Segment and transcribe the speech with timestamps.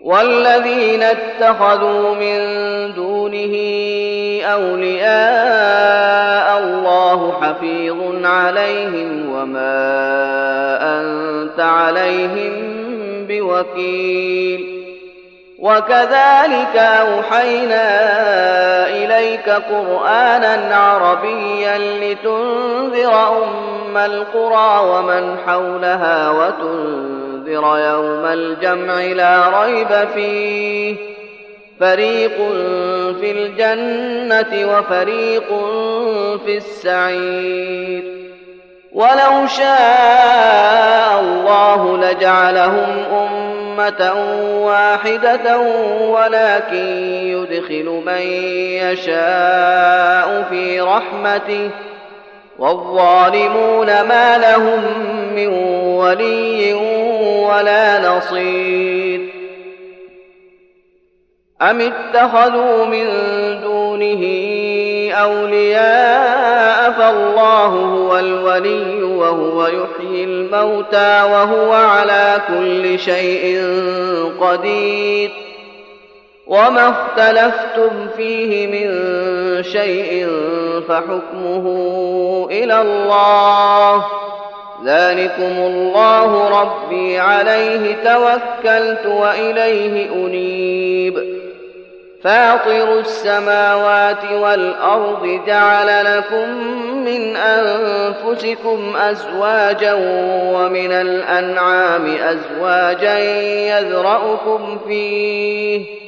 [0.00, 2.38] والذين اتخذوا من
[2.94, 3.54] دونه
[4.44, 5.78] أولياء
[6.58, 9.88] الله حفيظ عليهم وما
[11.00, 12.52] أنت عليهم
[13.28, 14.78] بوكيل.
[15.58, 17.86] وكذلك أوحينا
[18.88, 27.17] إليك قرآنا عربيا لتنذر أم القرى ومن حولها وتنذر
[27.56, 30.96] وانذر يوم الجمع لا ريب فيه.
[31.80, 32.36] فريق
[33.20, 35.48] في الجنة وفريق
[36.44, 38.02] في السعير.
[38.92, 44.14] ولو شاء الله لجعلهم أمة
[44.64, 45.58] واحدة
[46.00, 46.86] ولكن
[47.22, 48.22] يدخل من
[48.82, 51.70] يشاء في رحمته.
[52.58, 54.80] والظالمون ما لهم
[55.34, 55.46] من
[55.96, 56.74] ولي
[57.48, 59.20] ولا نصير.
[61.62, 63.06] أم اتخذوا من
[63.62, 64.22] دونه
[65.12, 73.62] أولياء فالله هو الولي وهو يحيي الموتى وهو على كل شيء
[74.40, 75.47] قدير.
[76.48, 78.88] وما اختلفتم فيه من
[79.62, 80.28] شيء
[80.88, 81.66] فحكمه
[82.50, 84.04] إلى الله
[84.84, 91.38] ذلكم الله ربي عليه توكلت واليه انيب
[92.22, 96.48] فاطر السماوات والارض جعل لكم
[97.04, 99.94] من انفسكم ازواجا
[100.54, 103.18] ومن الانعام ازواجا
[103.78, 106.07] يذرأكم فيه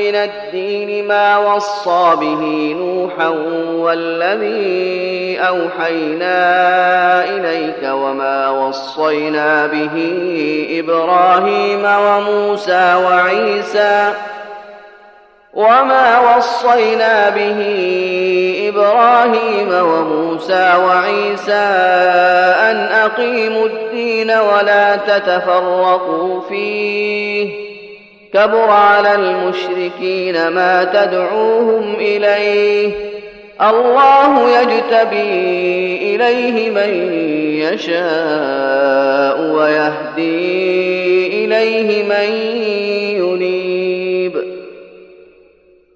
[0.00, 3.28] من الدين ما وصى به نوحا
[3.76, 6.34] والذي أوحينا
[7.24, 9.96] إليك وما وصينا به
[10.78, 14.12] إبراهيم وموسى وعيسى
[15.54, 17.60] وما وصينا به
[18.68, 21.66] إبراهيم وموسى وعيسى
[22.70, 27.69] أن أقيموا الدين ولا تتفرقوا فيه
[28.34, 32.92] كبر على المشركين ما تدعوهم إليه.
[33.62, 37.12] الله يجتبي إليه من
[37.60, 42.34] يشاء ويهدي إليه من
[43.24, 44.32] ينيب.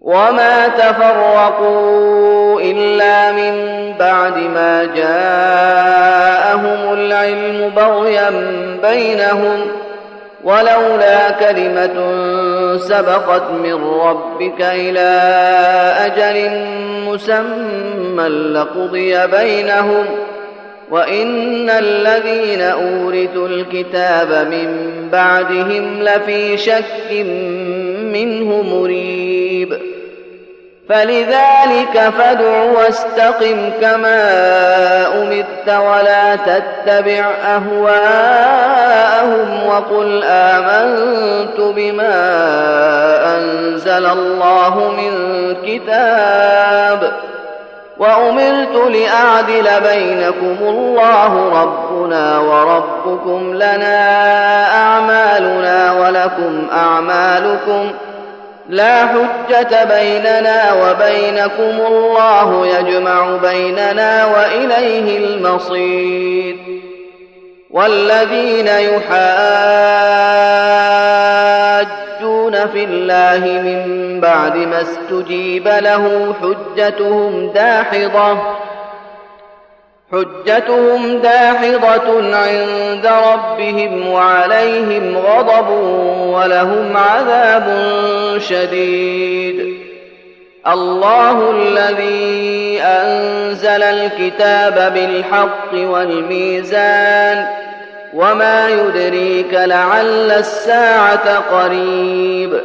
[0.00, 8.30] وما تفرقوا إلا من بعد ما جاءهم العلم بغيا
[8.82, 9.85] بينهم.
[10.46, 11.96] ولولا كلمة
[12.76, 15.08] سبقت من ربك إلى
[16.06, 16.50] أجل
[17.06, 20.04] مسمى لقضي بينهم
[20.90, 27.12] وإن الذين أورثوا الكتاب من بعدهم لفي شك
[28.12, 29.45] منه مريب.
[30.88, 34.22] فلذلك فادع واستقم كما
[35.22, 38.86] أمرت ولا تتبع أهواءهم
[39.66, 42.14] وقل آمنت بما
[43.38, 45.12] أنزل الله من
[45.66, 47.12] كتاب
[47.98, 53.98] وأمرت لأعدل بينكم الله ربنا وربكم لنا
[54.76, 57.92] أعمالنا ولكم أعمالكم ۖ
[58.68, 66.56] لا حجة بيننا وبينكم الله يجمع بيننا وإليه المصير.
[67.70, 69.06] والذين يحاجون
[72.66, 78.38] في الله من بعد ما استجيب له حجتهم داحضة.
[80.12, 85.70] حجتهم داحضة عند ربهم وعليهم غضب
[86.18, 87.66] ولهم عذاب
[88.38, 89.76] شديد.
[90.66, 97.46] الله الذي أنزل الكتاب بالحق والميزان
[98.14, 102.60] وما يدريك لعل الساعة قريب.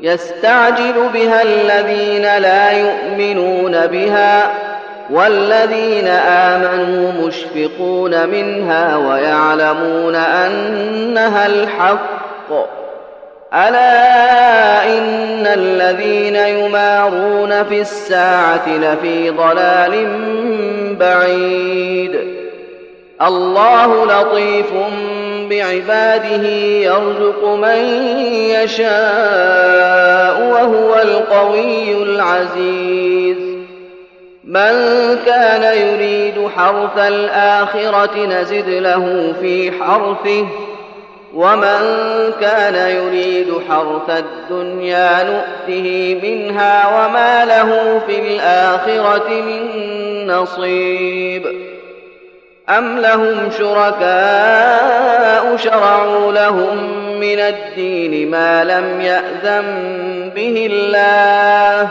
[0.00, 4.50] يستعجل بها الذين لا يؤمنون بها
[5.12, 12.50] والذين آمنوا مشفقون منها ويعلمون أنها الحق.
[13.54, 20.06] ألا إن الذين يمارون في الساعة لفي ضلال
[21.00, 22.20] بعيد.
[23.22, 24.72] الله لطيف
[25.50, 26.48] بعباده
[26.82, 28.04] يرزق من
[28.62, 33.49] يشاء وهو القوي العزيز.
[34.50, 40.46] من كان يريد حرث الآخرة نزد له في حرثه
[41.34, 41.80] ومن
[42.40, 51.46] كان يريد حرث الدنيا نؤته منها وما له في الآخرة من نصيب.
[52.68, 59.64] أم لهم شركاء شرعوا لهم من الدين ما لم يأذن
[60.34, 61.90] به الله؟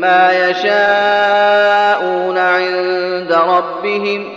[0.00, 4.28] ما يشاءون عند ربهم.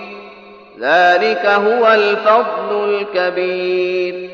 [0.81, 4.29] ذلك هو الفضل الكبير.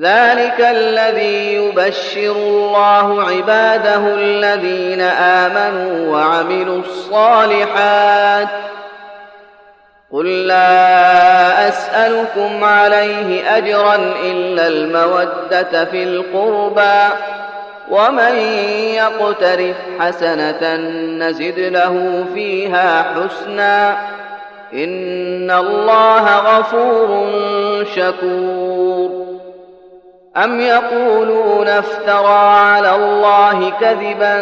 [0.00, 8.48] ذلك الذي يبشر الله عباده الذين آمنوا وعملوا الصالحات.
[10.12, 13.94] قل لا أسألكم عليه أجرا
[14.24, 17.14] إلا المودة في القربى.
[17.92, 18.34] ومن
[18.94, 20.76] يقترف حسنة
[21.18, 24.12] نزد له فيها حسناً
[24.74, 27.26] إن الله غفور
[27.94, 29.22] شكور
[30.36, 34.40] أم يقولون افترى على الله كذبا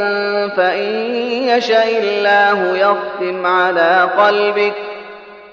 [0.49, 0.88] فإن
[1.49, 4.75] يشاء الله يختم على قلبك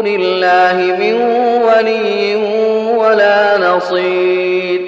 [0.00, 1.14] دون الله من
[1.62, 2.36] ولي
[2.96, 4.80] ولا نصير.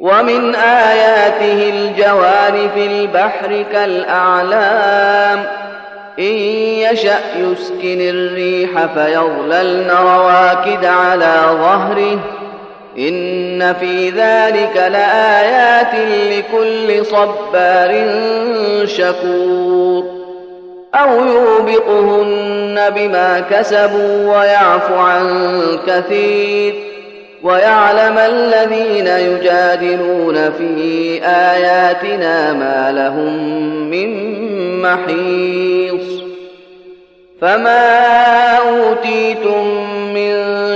[0.00, 5.44] ومن آياته الجوار في البحر كالأعلام
[6.18, 6.34] إن
[6.84, 12.18] يشأ يسكن الريح فيظللن رواكد على ظهره.
[12.98, 15.94] إن في ذلك لآيات
[16.30, 18.06] لكل صبار
[18.84, 20.19] شكور.
[20.94, 25.26] أو يوبقهن بما كسبوا ويعفو عن
[25.86, 26.74] كثير
[27.42, 33.34] ويعلم الذين يجادلون في آياتنا ما لهم
[33.90, 34.40] من
[34.82, 36.20] محيص
[37.40, 39.69] فما أوتيتم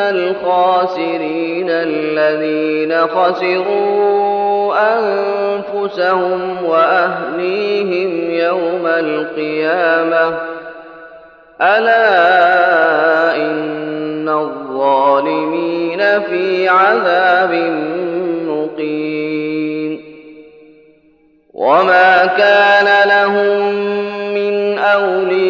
[0.00, 10.38] الخاسرين الذين خسروا أنفسهم وأهليهم يوم القيامة.
[11.60, 17.52] ألا إن الظالمين في عذاب
[18.46, 20.00] مقيم.
[21.54, 23.74] وما كان لهم
[24.34, 25.49] من أولياء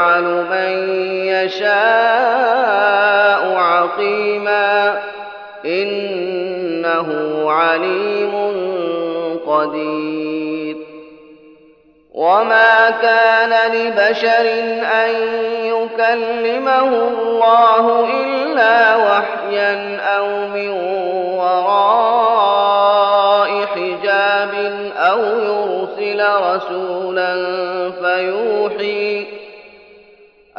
[0.00, 0.72] ويجعل من
[1.26, 1.70] يشاء
[3.56, 4.98] عقيما
[5.64, 7.10] إنه
[7.50, 8.34] عليم
[9.46, 10.76] قدير.
[12.14, 14.46] وما كان لبشر
[15.04, 15.10] أن
[15.64, 20.70] يكلمه الله إلا وحيا أو من
[21.38, 22.70] وراء
[23.66, 24.54] حجاب
[24.96, 27.34] أو يرسل رسولا
[27.90, 28.39] فيوحي